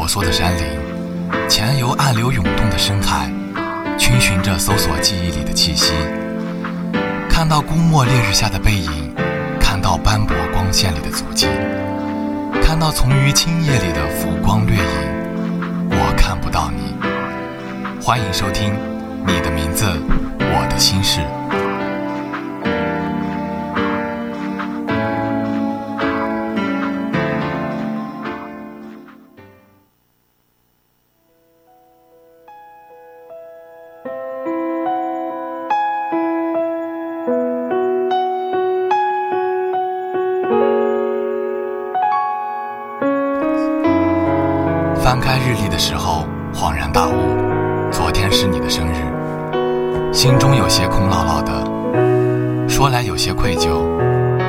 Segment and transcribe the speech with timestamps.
[0.00, 0.64] 婆娑的山林，
[1.46, 3.30] 潜游暗流涌动的深海，
[3.98, 5.92] 寻寻着搜索记忆里的气息。
[7.28, 9.14] 看到孤漠烈日下的背影，
[9.60, 11.48] 看到斑驳光线里的足迹，
[12.64, 16.96] 看到从于青叶里的浮光掠影，我看不到你。
[18.02, 18.72] 欢迎收听
[19.26, 19.84] 《你的名字，
[20.38, 21.20] 我的心事》。
[45.20, 47.12] 翻开日历的时候，恍然大悟，
[47.90, 53.82] 昨天是你的生日，心中有些空落落的，说来有些愧疚。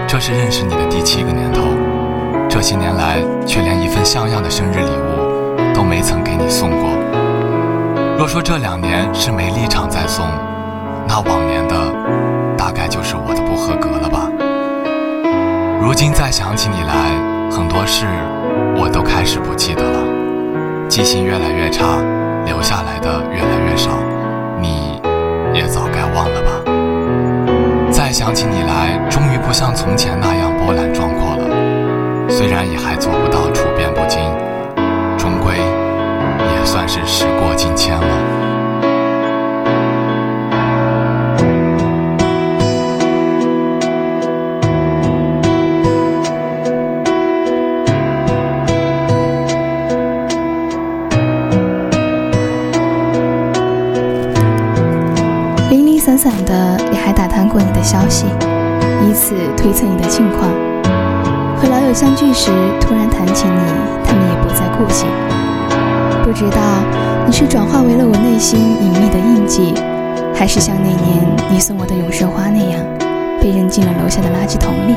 [0.07, 1.61] 这是认识你的第七个年头，
[2.47, 6.89] 这些年来却连一份像样的生日礼物都没曾给你送过。
[8.17, 10.25] 若说这两年是没立场再送，
[11.05, 11.75] 那往年的
[12.57, 14.29] 大概就是我的不合格了吧。
[15.81, 18.05] 如今再想起你来，很多事
[18.77, 20.00] 我都开始不记得了。
[20.91, 22.03] 记性越来越差，
[22.45, 23.91] 留下来的越来越少，
[24.59, 25.01] 你
[25.53, 26.51] 也早该忘了吧。
[27.89, 32.27] 再想起你来，终于不像从前那样波澜壮阔了。
[32.27, 34.19] 虽然也还做不到处变不惊，
[35.17, 37.40] 终归也算是时光
[56.21, 58.27] 散的，也还打探过你的消息，
[59.01, 60.51] 以此推测你的近况。
[61.57, 63.59] 和老友相聚时，突然谈起你，
[64.05, 65.07] 他们也不再顾忌。
[66.23, 66.61] 不知道
[67.25, 69.73] 你是转化为了我内心隐秘的印记，
[70.31, 72.79] 还是像那年你送我的永生花那样，
[73.41, 74.93] 被扔进了楼下的垃圾桶里。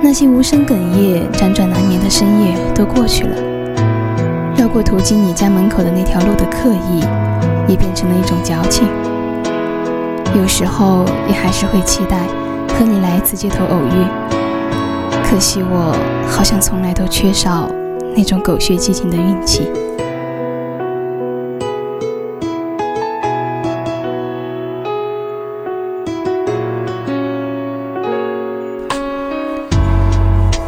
[0.00, 3.36] 那些无声哽咽、辗转难眠的深夜都过去了，
[4.56, 7.04] 绕过途经你家门口的那条路的刻意，
[7.68, 8.88] 也变成了一种矫情。
[10.38, 12.16] 有时候也还是会期待
[12.68, 14.06] 和你来一次街头偶遇，
[15.28, 15.92] 可惜我
[16.30, 17.68] 好像从来都缺少
[18.14, 19.68] 那种狗血激情的运气。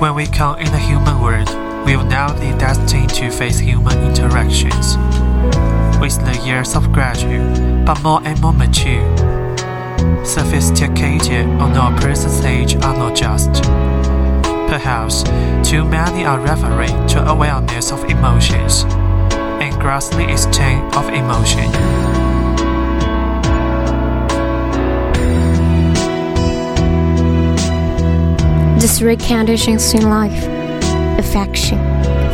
[0.00, 1.48] When we come in the human world,
[1.86, 4.98] we will now be destined to face human interactions.
[6.00, 9.04] With the years of graduate, but more and more mature,
[10.25, 13.62] sophisticated on our person's age are not just.
[14.69, 15.25] Perhaps
[15.69, 18.84] too many are referring to awareness of emotions
[19.60, 19.75] and
[20.10, 21.70] the extent of emotion.
[28.78, 30.47] The three conditions in life
[31.19, 31.78] affection,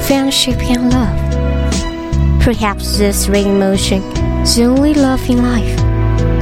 [0.00, 2.40] friendship, and love.
[2.40, 4.04] Perhaps this three emotions,
[4.54, 5.85] the only love in life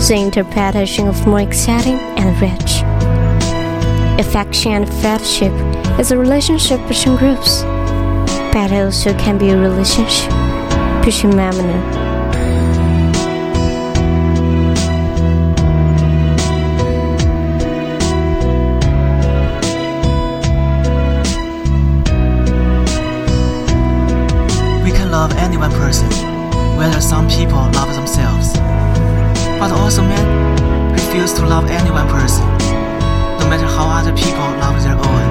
[0.08, 2.82] the interpretation of more exciting and rich.
[4.20, 5.52] Affection and friendship
[5.98, 7.62] is a relationship between groups,
[8.52, 10.30] but it also can be a relationship
[11.02, 11.34] between
[24.92, 26.10] can love any one person,
[26.76, 28.73] whether some people love themselves.
[29.64, 32.44] But also men refuse to love any one person,
[33.40, 35.26] no matter how other people love their own.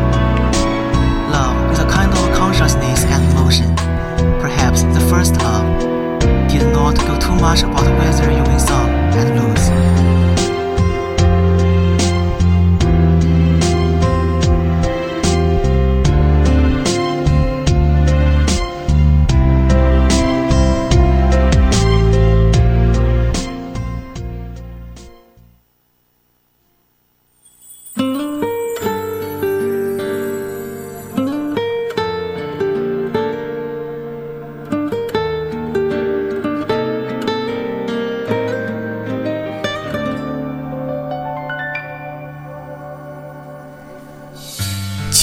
[1.30, 3.76] Love is a kind of consciousness and emotion.
[4.42, 5.68] Perhaps the first love
[6.50, 9.63] did not go too much about whether you win some and lose.“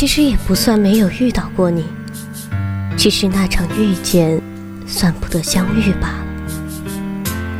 [0.01, 1.85] 其实也不算没有遇到过你，
[2.97, 4.41] 只是那场遇见，
[4.87, 6.25] 算不得相遇罢了。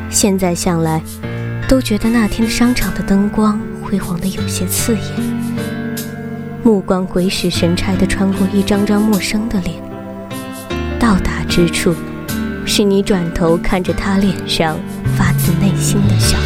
[0.09, 1.03] 现在想来，
[1.69, 5.05] 都觉得那天商场的灯光辉煌的有些刺眼。
[6.63, 9.77] 目光鬼使神差地穿过一张张陌生的脸，
[10.99, 11.95] 到达之处，
[12.65, 14.79] 是你转头看着他脸上
[15.15, 16.39] 发自内心的笑。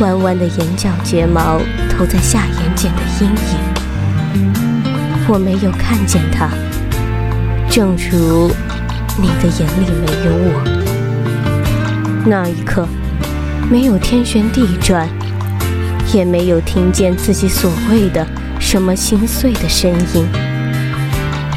[0.00, 1.60] 弯弯的眼角睫毛
[1.90, 3.89] 投在下眼睑的阴影，
[5.28, 6.48] 我没有看见他，
[7.70, 8.50] 正如
[9.16, 10.62] 你的眼里没有我。
[12.26, 12.86] 那一刻，
[13.70, 15.08] 没有天旋地转，
[16.12, 18.26] 也没有听见自己所谓的
[18.58, 20.26] 什么心碎的声音，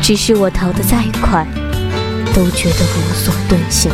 [0.02, 1.46] 只是我逃得再快，
[2.34, 3.92] 都觉得无所遁形。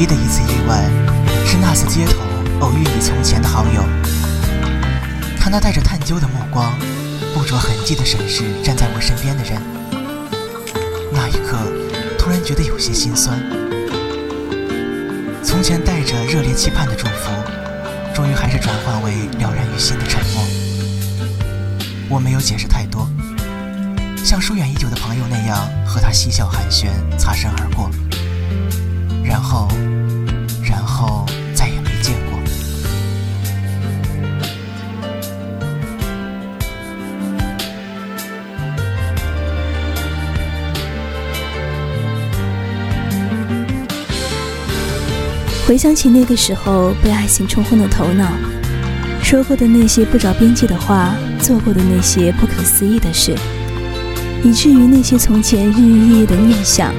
[0.00, 0.82] 唯一的一次意外，
[1.44, 2.22] 是那次街头
[2.60, 3.84] 偶遇你从前的好友。
[5.38, 6.72] 他那带着探究的目光，
[7.34, 9.60] 不着痕迹的审视站在我身边的人。
[11.12, 11.58] 那一刻，
[12.18, 13.38] 突然觉得有些心酸。
[15.44, 17.30] 从前带着热烈期盼的祝福，
[18.14, 20.42] 终于还是转换为了然于心的沉默。
[22.08, 23.06] 我没有解释太多，
[24.24, 26.88] 像疏远已久的朋友那样和他嬉笑寒暄，
[27.18, 27.90] 擦身而过。
[29.30, 29.68] 然后，
[30.64, 31.24] 然后
[31.54, 32.36] 再也没见过。
[45.64, 48.32] 回想起那个时候被爱情冲昏了头脑，
[49.22, 53.36] 说过的那些不着边际的话，做过的那些不可思议的事，
[54.42, 56.92] 以至于那些从前日日夜夜的念想。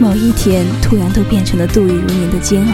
[0.00, 2.72] 某一天，突然都变成了度日如年的煎熬。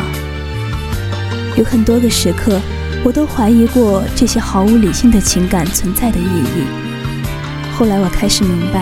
[1.56, 2.60] 有很多个时刻，
[3.02, 6.64] 我都怀疑过这些毫无理性的情感存在的意义。
[7.76, 8.80] 后来我开始明白，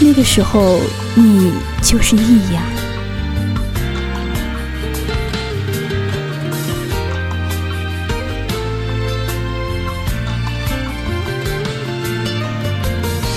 [0.00, 0.80] 那个时候
[1.14, 2.64] 你就是意义啊。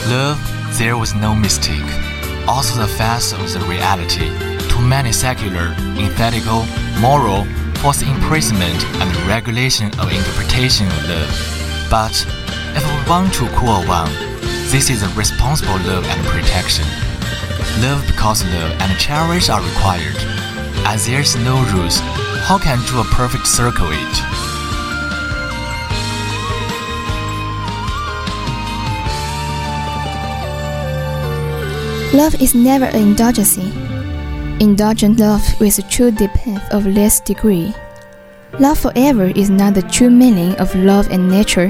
[0.09, 0.37] Love,
[0.79, 2.08] there was no mistake.
[2.49, 4.27] Also the facts of the reality,
[4.69, 6.65] too many secular, ethical,
[6.99, 11.29] moral, false imprisonment, and regulation of interpretation of love.
[11.91, 12.25] But
[12.75, 14.11] if we want to cool one,
[14.73, 16.85] this is a responsible love and protection.
[17.81, 20.17] Love because love and cherish are required.
[20.89, 21.99] As there is no rules,
[22.49, 24.48] how can draw a perfect circle it?
[32.11, 33.71] Love is never an indulgency.
[34.59, 37.71] Indulgent love with a true depth of less degree.
[38.59, 41.69] Love forever is not the true meaning of love and nature.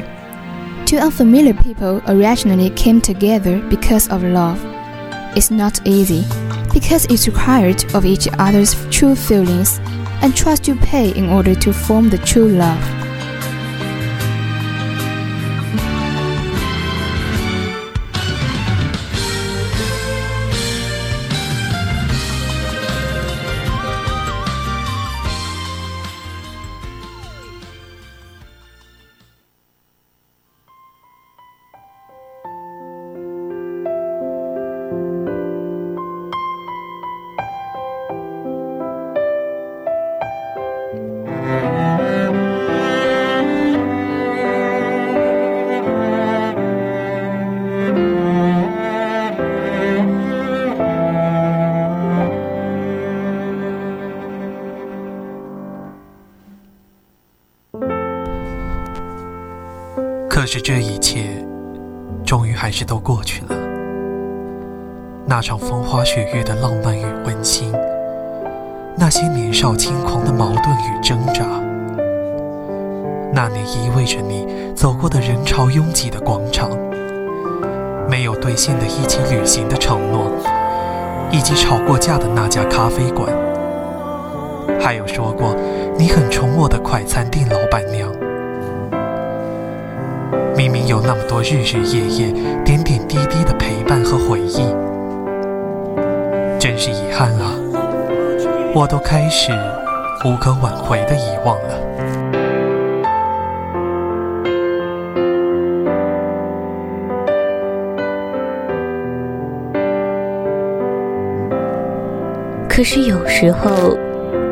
[0.86, 4.62] Two unfamiliar people originally came together because of love.
[5.36, 6.24] It's not easy,
[6.74, 9.80] because it's required of each other's true feelings
[10.22, 12.99] and trust to pay in order to form the true love.
[60.40, 61.46] 可是这一切，
[62.26, 63.58] 终于还是都过去了。
[65.26, 67.74] 那场风花雪月的浪漫与温馨，
[68.96, 71.44] 那些年少轻狂的矛盾与挣扎，
[73.34, 76.70] 那年依偎着你走过的人潮拥挤的广场，
[78.10, 80.32] 没有兑现的一起旅行的承诺，
[81.34, 83.28] 以及吵过架的那家咖啡馆，
[84.80, 85.54] 还有说过
[85.98, 88.10] 你很宠我的快餐店老板娘。
[90.70, 92.32] 明明有那么多日日夜夜、
[92.64, 94.68] 点点滴滴的陪伴和回忆，
[96.60, 97.56] 真是遗憾啊！
[98.76, 99.52] 我都开始
[100.24, 101.70] 无可挽回的遗忘了。
[112.70, 113.98] 可是有时候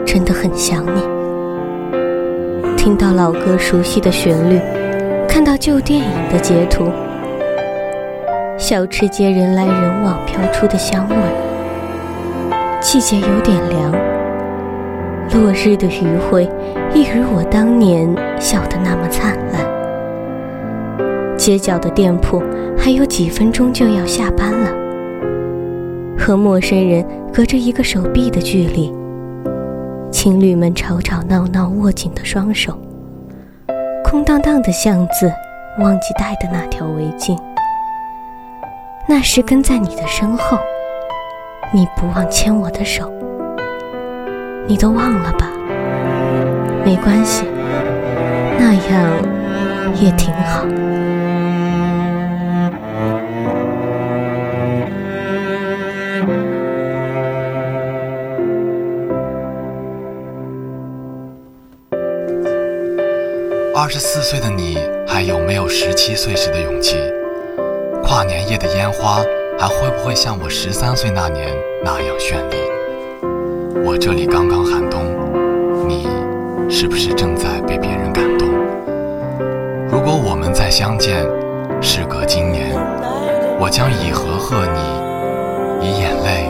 [0.03, 1.00] 真的很想你，
[2.75, 4.59] 听到老歌熟悉的旋律。
[5.38, 6.86] 看到旧电影的截图，
[8.58, 11.15] 小吃街人来人往飘出的香味。
[12.82, 13.91] 季节有点凉，
[15.36, 16.50] 落日的余晖
[16.91, 19.62] 一如我当年笑得那么灿烂。
[21.38, 22.41] 街角的店铺
[22.75, 24.72] 还有几分钟就要下班了，
[26.17, 28.91] 和陌生人隔着一个手臂的距离，
[30.10, 32.75] 情侣们吵吵闹闹握紧的双手。
[34.09, 35.29] 空荡荡的巷子，
[35.79, 37.37] 忘记带的那条围巾。
[39.05, 40.57] 那时跟在你的身后，
[41.73, 43.11] 你不忘牵我的手，
[44.65, 45.51] 你都忘了吧？
[46.85, 47.43] 没关系，
[48.57, 49.11] 那样
[50.01, 50.63] 也挺好。
[63.79, 64.75] 二十四岁的你，
[65.07, 66.98] 还有没有十七岁时的勇气？
[68.03, 69.22] 跨年夜的烟花，
[69.60, 72.57] 还会不会像我十三岁那年那样绚丽？
[73.86, 75.03] 我这里刚刚寒冬，
[75.88, 76.07] 你
[76.67, 78.50] 是不是正在被别人感动？
[79.88, 81.24] 如果我们再相见，
[81.79, 82.75] 事隔今年，
[83.60, 86.50] 我将以和贺你，以眼泪，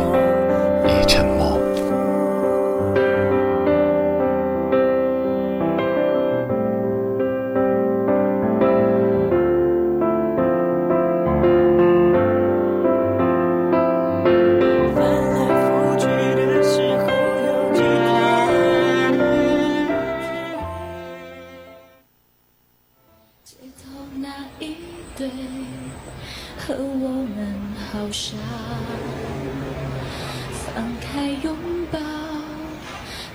[31.17, 31.57] 开拥
[31.91, 31.97] 抱，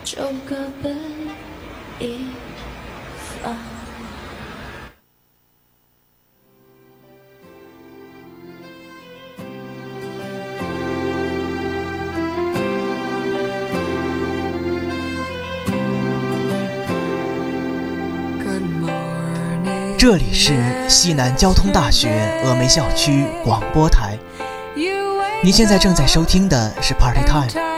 [0.05, 0.97] 就各奔
[1.99, 2.27] 一
[3.43, 3.57] 方。
[19.99, 20.55] 这里是
[20.89, 22.09] 西南交通大学
[22.45, 24.17] 峨眉校区广播台，
[25.43, 27.72] 您现在正在收听的是 Party Time。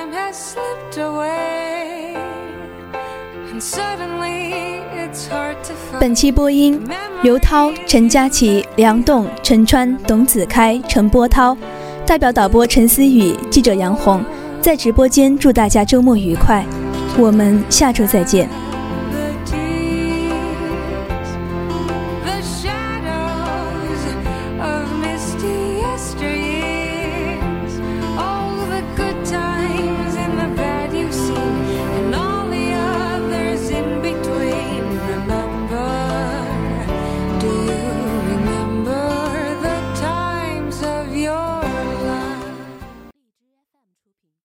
[6.00, 6.80] 本期播音：
[7.22, 11.56] 刘涛、陈佳琪、梁栋、陈川、董子开、陈波涛，
[12.04, 14.24] 代表导播陈思雨，记者杨红，
[14.60, 16.64] 在直播间祝大家周末愉快，
[17.16, 18.48] 我们下周再见。